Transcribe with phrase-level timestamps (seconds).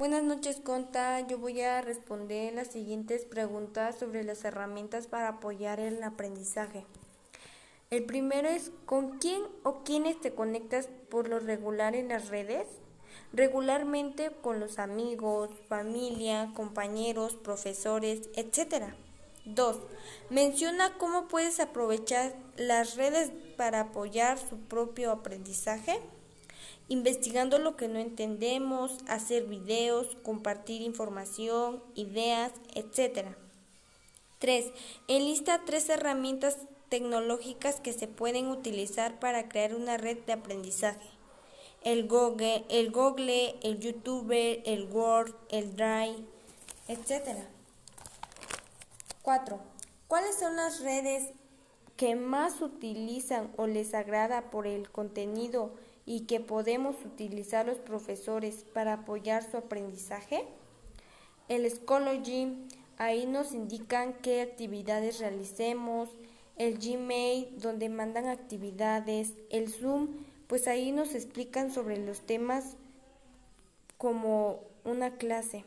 [0.00, 1.20] Buenas noches, Conta.
[1.20, 6.86] Yo voy a responder las siguientes preguntas sobre las herramientas para apoyar el aprendizaje.
[7.90, 12.66] El primero es, ¿con quién o quiénes te conectas por lo regular en las redes?
[13.34, 18.94] Regularmente con los amigos, familia, compañeros, profesores, etc.
[19.44, 19.80] 2.
[20.30, 26.00] Menciona cómo puedes aprovechar las redes para apoyar su propio aprendizaje
[26.88, 33.36] investigando lo que no entendemos, hacer videos, compartir información, ideas, etc.
[34.40, 34.72] 3.
[35.06, 36.56] Enlista tres herramientas
[36.88, 41.08] tecnológicas que se pueden utilizar para crear una red de aprendizaje.
[41.82, 44.32] El Google, el, Google, el YouTube,
[44.64, 46.24] el Word, el Drive,
[46.88, 47.38] etc.
[49.22, 49.60] 4.
[50.08, 51.30] ¿Cuáles son las redes
[51.96, 55.70] que más utilizan o les agrada por el contenido
[56.06, 60.44] y que podemos utilizar los profesores para apoyar su aprendizaje?
[61.48, 62.66] El Schoology,
[62.98, 66.08] ahí nos indican qué actividades realicemos,
[66.56, 70.08] el Gmail, donde mandan actividades, el Zoom,
[70.46, 72.76] pues ahí nos explican sobre los temas
[73.96, 75.64] como una clase.